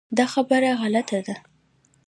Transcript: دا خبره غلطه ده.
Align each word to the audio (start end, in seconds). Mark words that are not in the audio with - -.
دا 0.17 0.25
خبره 0.33 0.69
غلطه 0.81 1.19
ده. 1.27 1.35